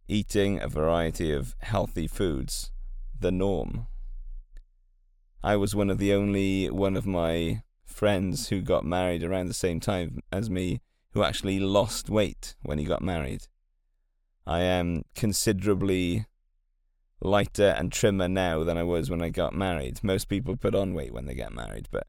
eating 0.08 0.60
a 0.60 0.68
variety 0.68 1.32
of 1.32 1.56
healthy 1.60 2.08
foods 2.08 2.72
the 3.20 3.32
norm. 3.32 3.88
I 5.43 5.55
was 5.55 5.75
one 5.75 5.89
of 5.89 5.98
the 5.98 6.13
only 6.13 6.70
one 6.70 6.96
of 6.96 7.05
my 7.05 7.63
friends 7.86 8.50
who 8.50 8.62
got 8.62 8.86
married 8.86 9.24
around 9.24 9.48
the 9.48 9.53
same 9.53 9.79
time 9.79 10.20
as 10.32 10.50
me 10.50 10.82
who 11.12 11.24
actually 11.24 11.60
lost 11.60 12.10
weight 12.10 12.55
when 12.63 12.79
he 12.79 12.86
got 12.86 13.01
married. 13.01 13.48
I 14.46 14.62
am 14.62 15.03
considerably 15.15 16.25
lighter 17.22 17.75
and 17.77 17.91
trimmer 17.91 18.27
now 18.27 18.63
than 18.63 18.77
I 18.77 18.84
was 18.84 19.10
when 19.10 19.22
I 19.22 19.29
got 19.29 19.53
married. 19.53 20.03
Most 20.03 20.25
people 20.25 20.55
put 20.55 20.75
on 20.75 20.93
weight 20.93 21.13
when 21.13 21.25
they 21.25 21.36
get 21.36 21.53
married, 21.53 21.88
but 21.91 22.08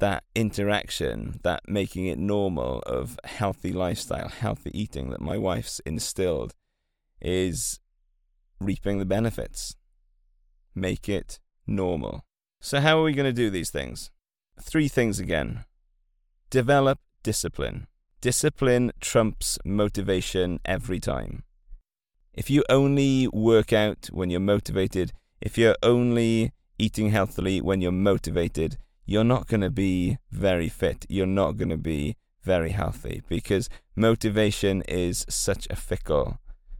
that 0.00 0.24
interaction, 0.34 1.38
that 1.42 1.68
making 1.68 2.06
it 2.06 2.18
normal 2.18 2.80
of 2.80 3.18
healthy 3.24 3.72
lifestyle, 3.72 4.28
healthy 4.28 4.70
eating 4.74 5.10
that 5.10 5.20
my 5.20 5.36
wife's 5.36 5.80
instilled 5.80 6.54
is 7.20 7.78
reaping 8.60 8.98
the 8.98 9.04
benefits. 9.04 9.76
Make 10.80 11.10
it 11.10 11.38
normal. 11.66 12.24
So, 12.62 12.80
how 12.80 12.98
are 12.98 13.02
we 13.02 13.12
going 13.12 13.28
to 13.28 13.34
do 13.34 13.50
these 13.50 13.68
things? 13.68 14.10
Three 14.58 14.88
things 14.88 15.20
again. 15.20 15.64
Develop 16.48 16.98
discipline. 17.22 17.86
Discipline 18.22 18.92
trumps 18.98 19.58
motivation 19.62 20.58
every 20.64 20.98
time. 20.98 21.42
If 22.32 22.48
you 22.48 22.64
only 22.70 23.28
work 23.28 23.74
out 23.74 24.08
when 24.10 24.30
you're 24.30 24.40
motivated, 24.40 25.12
if 25.42 25.58
you're 25.58 25.76
only 25.82 26.52
eating 26.78 27.10
healthily 27.10 27.60
when 27.60 27.82
you're 27.82 27.92
motivated, 27.92 28.78
you're 29.04 29.22
not 29.22 29.48
going 29.48 29.60
to 29.60 29.70
be 29.70 30.16
very 30.30 30.70
fit. 30.70 31.04
You're 31.10 31.26
not 31.26 31.58
going 31.58 31.68
to 31.68 31.76
be 31.76 32.16
very 32.42 32.70
healthy 32.70 33.20
because 33.28 33.68
motivation 33.94 34.80
is 34.88 35.26
such 35.28 35.66
a 35.68 35.76
fickle 35.76 36.38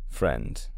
friend. 0.09 0.69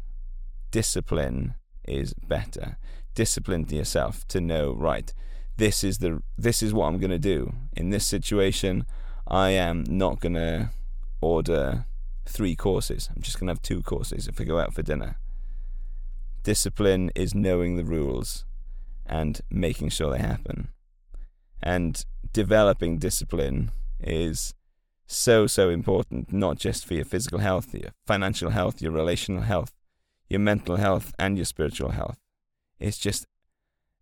Discipline 0.71 1.55
is 1.87 2.13
better. 2.13 2.77
Discipline 3.15 3.67
yourself 3.69 4.27
to 4.29 4.41
know, 4.41 4.73
right, 4.73 5.13
this 5.57 5.83
is 5.83 5.99
the 5.99 6.21
this 6.37 6.63
is 6.63 6.73
what 6.73 6.87
I'm 6.87 6.99
going 6.99 7.11
to 7.11 7.19
do. 7.19 7.53
In 7.73 7.89
this 7.89 8.05
situation, 8.05 8.85
I 9.27 9.49
am 9.51 9.83
not 9.87 10.19
going 10.19 10.35
to 10.35 10.71
order 11.21 11.85
three 12.25 12.55
courses. 12.55 13.09
I'm 13.15 13.21
just 13.21 13.39
going 13.39 13.47
to 13.47 13.51
have 13.51 13.61
two 13.61 13.81
courses 13.81 14.27
if 14.27 14.39
I 14.41 14.43
go 14.43 14.59
out 14.59 14.73
for 14.73 14.81
dinner. 14.81 15.17
Discipline 16.43 17.11
is 17.15 17.35
knowing 17.35 17.77
the 17.77 17.85
rules 17.85 18.45
and 19.05 19.41
making 19.49 19.89
sure 19.89 20.11
they 20.11 20.19
happen 20.19 20.69
and 21.63 22.05
developing 22.33 22.97
discipline 22.97 23.71
is 24.01 24.53
so 25.07 25.47
so 25.47 25.69
important 25.69 26.31
not 26.31 26.57
just 26.57 26.85
for 26.85 26.93
your 26.93 27.05
physical 27.05 27.39
health 27.39 27.73
your 27.73 27.91
financial 28.05 28.49
health 28.49 28.81
your 28.81 28.91
relational 28.91 29.43
health 29.43 29.73
your 30.29 30.39
mental 30.39 30.75
health 30.75 31.13
and 31.17 31.37
your 31.37 31.45
spiritual 31.45 31.91
health 31.91 32.17
it's 32.83 32.97
just 32.97 33.25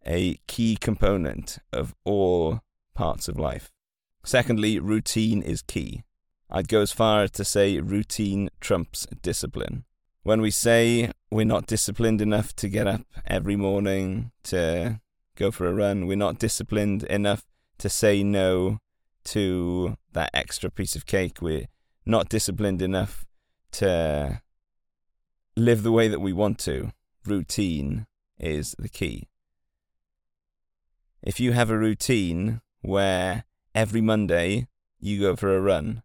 a 0.06 0.38
key 0.48 0.76
component 0.76 1.60
of 1.72 1.94
all 2.04 2.62
parts 2.94 3.28
of 3.28 3.38
life 3.38 3.72
secondly 4.24 4.80
routine 4.80 5.42
is 5.42 5.62
key 5.62 6.04
i'd 6.50 6.68
go 6.68 6.82
as 6.82 6.92
far 6.92 7.24
as 7.24 7.32
to 7.32 7.46
say 7.46 7.80
routine 7.80 8.50
trumps 8.60 9.08
discipline 9.22 9.84
when 10.24 10.42
we 10.42 10.52
say 10.52 11.12
we're 11.32 11.46
not 11.46 11.66
disciplined 11.66 12.22
enough 12.22 12.56
to 12.56 12.68
get 12.68 12.88
up 12.88 13.02
every 13.26 13.56
morning 13.56 14.32
to 14.44 15.00
go 15.36 15.52
for 15.52 15.68
a 15.68 15.74
run 15.74 16.08
we're 16.08 16.16
not 16.18 16.40
disciplined 16.40 17.04
enough 17.04 17.44
to 17.78 17.90
say 17.90 18.24
no 18.24 18.78
to 19.24 19.98
that 20.14 20.30
extra 20.34 20.70
piece 20.70 20.96
of 20.96 21.06
cake. 21.06 21.42
We're 21.42 21.68
not 22.06 22.30
disciplined 22.30 22.82
enough 22.82 23.26
to 23.74 24.42
live 25.56 25.84
the 25.84 25.92
way 25.92 26.08
that 26.08 26.20
we 26.20 26.34
want 26.34 26.60
to. 26.60 26.92
Routine 27.26 28.06
is 28.42 28.76
the 28.78 28.90
key. 28.90 29.30
If 31.22 31.40
you 31.40 31.54
have 31.54 31.70
a 31.70 31.78
routine 31.78 32.62
where 32.82 33.46
every 33.74 34.02
Monday 34.02 34.68
you 35.00 35.22
go 35.22 35.36
for 35.36 35.56
a 35.56 35.62
run, 35.62 36.04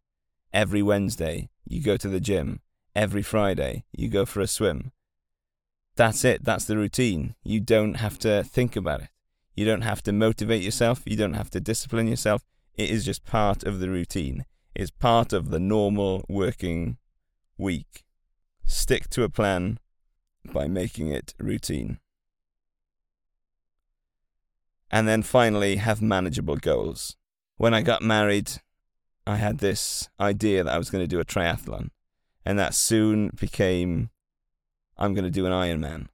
every 0.52 0.82
Wednesday 0.82 1.48
you 1.64 1.82
go 1.82 1.96
to 1.96 2.08
the 2.08 2.20
gym, 2.20 2.60
every 2.94 3.22
Friday 3.22 3.84
you 3.92 4.08
go 4.08 4.24
for 4.24 4.40
a 4.40 4.46
swim, 4.46 4.92
that's 5.96 6.26
it. 6.26 6.44
That's 6.44 6.66
the 6.66 6.76
routine. 6.76 7.34
You 7.42 7.58
don't 7.58 7.94
have 7.94 8.18
to 8.18 8.44
think 8.44 8.76
about 8.76 9.00
it. 9.00 9.08
You 9.54 9.64
don't 9.64 9.80
have 9.80 10.02
to 10.02 10.12
motivate 10.12 10.62
yourself. 10.62 11.02
You 11.06 11.16
don't 11.16 11.32
have 11.32 11.50
to 11.50 11.60
discipline 11.60 12.06
yourself. 12.06 12.42
It 12.74 12.90
is 12.90 13.06
just 13.06 13.24
part 13.24 13.64
of 13.64 13.80
the 13.80 13.88
routine. 13.88 14.44
It's 14.74 14.90
part 14.90 15.32
of 15.32 15.48
the 15.48 15.58
normal 15.58 16.26
working 16.28 16.98
week. 17.56 18.04
Stick 18.66 19.08
to 19.10 19.22
a 19.22 19.30
plan 19.30 19.78
by 20.52 20.68
making 20.68 21.08
it 21.08 21.32
routine. 21.38 21.98
And 24.90 25.08
then 25.08 25.22
finally, 25.22 25.76
have 25.76 26.00
manageable 26.00 26.56
goals. 26.56 27.16
When 27.56 27.74
I 27.74 27.82
got 27.82 28.02
married, 28.02 28.52
I 29.26 29.36
had 29.36 29.58
this 29.58 30.08
idea 30.20 30.62
that 30.62 30.72
I 30.72 30.78
was 30.78 30.90
going 30.90 31.02
to 31.02 31.08
do 31.08 31.20
a 31.20 31.24
triathlon, 31.24 31.90
and 32.44 32.58
that 32.58 32.74
soon 32.74 33.30
became 33.40 34.10
I'm 34.96 35.14
going 35.14 35.24
to 35.24 35.30
do 35.30 35.46
an 35.46 35.52
Ironman. 35.52 36.06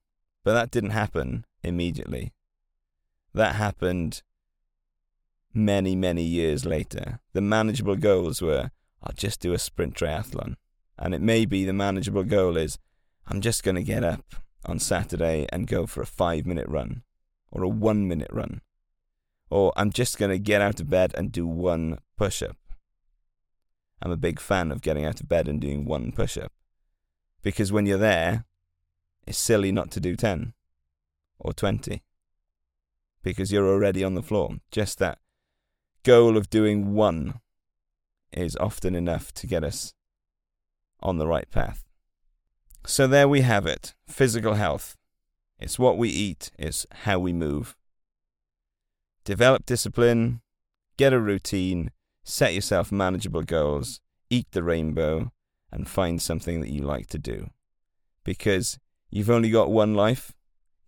But 0.45 0.55
that 0.55 0.71
didn't 0.71 0.91
happen 0.91 1.45
immediately. 1.63 2.33
That 3.35 3.55
happened 3.55 4.23
many, 5.55 5.95
many 5.95 6.23
years 6.23 6.65
later. 6.65 7.21
The 7.33 7.41
manageable 7.41 7.97
goals 7.97 8.43
were 8.43 8.71
I'll 9.03 9.15
just 9.15 9.41
do 9.41 9.53
a 9.53 9.59
sprint 9.59 9.95
triathlon. 9.95 10.57
And 10.99 11.15
it 11.15 11.21
may 11.21 11.45
be 11.45 11.65
the 11.65 11.73
manageable 11.73 12.25
goal 12.25 12.57
is 12.57 12.79
I'm 13.27 13.41
just 13.41 13.63
going 13.63 13.75
to 13.75 13.83
get 13.83 14.05
up 14.05 14.37
on 14.65 14.79
Saturday 14.79 15.47
and 15.51 15.67
go 15.67 15.87
for 15.87 16.03
a 16.03 16.07
five 16.07 16.47
minute 16.47 16.69
run 16.69 17.03
or 17.53 17.63
a 17.63 17.69
one 17.69 18.09
minute 18.09 18.31
run. 18.33 18.61
Or 19.51 19.73
I'm 19.77 19.93
just 19.93 20.19
going 20.19 20.31
to 20.31 20.39
get 20.39 20.63
out 20.63 20.81
of 20.81 20.91
bed 20.91 21.13
and 21.17 21.31
do 21.31 21.47
one 21.47 21.99
push 22.17 22.43
up. 22.43 22.57
I'm 24.01 24.11
a 24.11 24.17
big 24.17 24.41
fan 24.41 24.73
of 24.73 24.83
getting 24.83 25.05
out 25.05 25.21
of 25.21 25.29
bed 25.29 25.47
and 25.47 25.61
doing 25.61 25.85
one 25.85 26.11
push 26.11 26.37
up. 26.37 26.53
Because 27.43 27.71
when 27.71 27.87
you're 27.87 27.99
there, 27.99 28.45
it's 29.27 29.39
silly 29.39 29.71
not 29.71 29.91
to 29.93 30.01
do 30.01 30.17
10 30.17 30.55
or 31.39 31.53
20 31.53 32.03
because 33.23 33.53
you're 33.53 33.69
already 33.69 34.03
on 34.03 34.15
the 34.15 34.23
floor. 34.23 34.57
Just 34.71 34.99
that 34.99 35.19
goal 36.03 36.37
of 36.37 36.51
doing 36.51 36.95
one 36.95 37.41
is 38.33 38.57
often 38.57 38.95
enough 38.95 39.33
to 39.35 39.47
get 39.47 39.63
us 39.63 39.95
on 41.01 41.19
the 41.19 41.27
right 41.27 41.51
path. 41.51 41.85
So 42.87 43.07
there 43.07 43.29
we 43.29 43.43
have 43.43 43.67
it 43.67 43.95
physical 44.07 44.55
health. 44.55 44.97
It's 45.63 45.79
what 45.79 45.97
we 45.97 46.09
eat, 46.09 46.51
it's 46.59 46.87
how 46.91 47.21
we 47.21 47.33
move. 47.33 47.77
Develop 49.25 49.65
discipline, 49.65 50.41
get 50.97 51.13
a 51.13 51.21
routine, 51.21 51.93
set 52.25 52.53
yourself 52.53 52.91
manageable 52.91 53.43
goals, 53.43 54.01
eat 54.29 54.49
the 54.51 54.65
rainbow, 54.65 55.31
and 55.71 55.89
find 55.89 56.21
something 56.21 56.61
that 56.61 56.71
you 56.71 56.83
like 56.83 57.07
to 57.09 57.19
do. 57.19 57.51
Because 58.25 58.81
you've 59.09 59.31
only 59.31 59.51
got 59.51 59.71
one 59.71 59.95
life, 59.95 60.33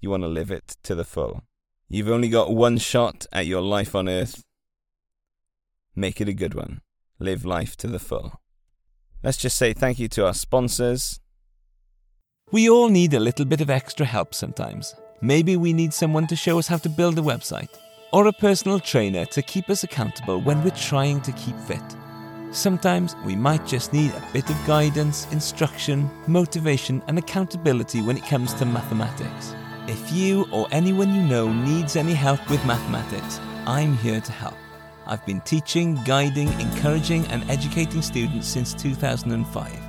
you 0.01 0.11
want 0.11 0.25
to 0.25 0.29
live 0.29 0.51
it 0.51 0.77
to 0.83 0.97
the 0.97 1.05
full. 1.05 1.45
You've 1.89 2.11
only 2.11 2.29
got 2.29 2.53
one 2.53 2.79
shot 2.79 3.27
at 3.33 3.47
your 3.47 3.63
life 3.63 3.95
on 3.95 4.09
earth. 4.09 4.43
Make 5.95 6.21
it 6.21 6.29
a 6.29 6.35
good 6.35 6.55
one. 6.55 6.81
Live 7.21 7.45
life 7.45 7.77
to 7.77 7.87
the 7.87 8.01
full. 8.01 8.41
Let's 9.23 9.39
just 9.39 9.57
say 9.57 9.73
thank 9.73 10.01
you 10.01 10.09
to 10.09 10.27
our 10.27 10.35
sponsors. 10.35 11.21
We 12.53 12.69
all 12.69 12.89
need 12.89 13.15
a 13.15 13.21
little 13.21 13.47
bit 13.47 13.63
of 13.63 13.71
extra 13.71 14.05
help 14.07 14.35
sometimes. 14.35 14.95
Maybe 15.21 15.57
we 15.57 15.73
need 15.73 15.95
someone 15.95 16.27
to 16.27 16.37
show 16.37 16.59
us 16.59 16.69
how 16.69 16.77
to 16.77 16.89
build 16.89 17.19
a 17.19 17.23
website, 17.23 17.71
or 18.13 18.27
a 18.27 18.33
personal 18.33 18.79
trainer 18.79 19.25
to 19.27 19.43
keep 19.43 19.71
us 19.71 19.83
accountable 19.83 20.41
when 20.41 20.63
we're 20.63 20.71
trying 20.71 21.21
to 21.23 21.33
keep 21.33 21.59
fit. 21.61 21.83
Sometimes 22.53 23.17
we 23.25 23.35
might 23.35 23.67
just 23.67 23.93
need 23.93 24.13
a 24.13 24.29
bit 24.33 24.49
of 24.49 24.67
guidance, 24.67 25.27
instruction, 25.33 26.09
motivation, 26.29 27.03
and 27.09 27.19
accountability 27.19 28.03
when 28.03 28.19
it 28.19 28.27
comes 28.27 28.53
to 28.55 28.67
mathematics. 28.67 29.55
If 29.89 30.13
you 30.13 30.47
or 30.53 30.69
anyone 30.71 31.15
you 31.15 31.23
know 31.23 31.53
needs 31.53 31.97
any 31.97 32.15
help 32.15 32.49
with 32.51 32.65
mathematics, 32.67 33.41
I'm 33.67 33.97
here 33.97 34.21
to 34.21 34.33
help. 34.33 34.55
I've 35.07 35.25
been 35.27 35.41
teaching, 35.41 35.99
guiding, 36.05 36.49
encouraging, 36.61 37.27
and 37.29 37.51
educating 37.51 38.03
students 38.03 38.47
since 38.47 38.75
2005. 38.75 39.84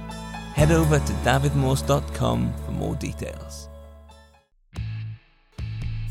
Head 0.55 0.71
over 0.71 0.99
to 0.99 1.13
davidmorse.com 1.13 2.53
for 2.65 2.71
more 2.71 2.95
details. 2.95 3.69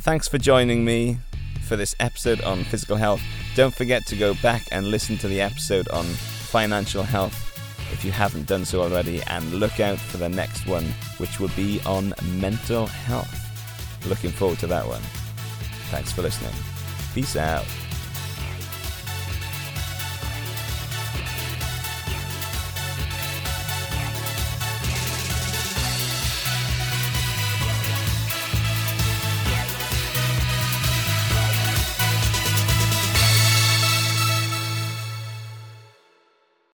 Thanks 0.00 0.28
for 0.28 0.36
joining 0.36 0.84
me 0.84 1.16
for 1.62 1.76
this 1.76 1.94
episode 1.98 2.42
on 2.42 2.64
physical 2.64 2.96
health. 2.96 3.22
Don't 3.56 3.74
forget 3.74 4.04
to 4.06 4.16
go 4.16 4.34
back 4.42 4.62
and 4.70 4.90
listen 4.90 5.16
to 5.18 5.28
the 5.28 5.40
episode 5.40 5.88
on 5.88 6.04
financial 6.04 7.02
health 7.02 7.52
if 7.90 8.04
you 8.04 8.12
haven't 8.12 8.46
done 8.46 8.64
so 8.64 8.82
already, 8.82 9.22
and 9.28 9.52
look 9.54 9.80
out 9.80 9.98
for 9.98 10.18
the 10.18 10.28
next 10.28 10.66
one, 10.66 10.84
which 11.18 11.40
will 11.40 11.50
be 11.56 11.80
on 11.86 12.12
mental 12.34 12.86
health. 12.86 13.34
Looking 14.06 14.30
forward 14.30 14.58
to 14.58 14.66
that 14.66 14.86
one. 14.86 15.00
Thanks 15.90 16.12
for 16.12 16.22
listening. 16.22 16.52
Peace 17.14 17.36
out. 17.36 17.64